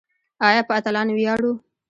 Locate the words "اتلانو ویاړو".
0.79-1.53